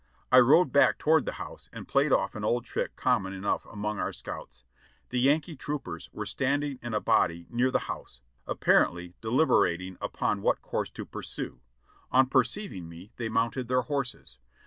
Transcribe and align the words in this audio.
I 0.31 0.39
rode 0.39 0.71
back 0.73 0.97
toward 0.97 1.25
the 1.27 1.33
house 1.37 1.69
and 1.71 1.87
played 1.87 2.11
off 2.11 2.33
an 2.33 2.43
old 2.43 2.65
trick 2.65 2.95
common 2.95 3.33
enough 3.33 3.67
among 3.67 3.99
our 3.99 4.11
scouts. 4.11 4.63
The 5.09 5.19
Yankee 5.19 5.55
troopers 5.55 6.09
were 6.11 6.25
standing 6.25 6.79
in 6.81 6.95
a 6.95 6.99
body 6.99 7.45
near 7.51 7.69
the 7.69 7.85
house, 7.87 8.21
apparently 8.47 9.13
deliberating 9.21 9.99
upon 10.01 10.41
what 10.41 10.63
course 10.63 10.89
to 10.89 11.05
pursue; 11.05 11.59
on 12.11 12.29
perceiving 12.29 12.89
me, 12.89 13.11
they 13.17 13.29
mounted 13.29 13.67
their 13.67 13.83
horses. 13.83 14.39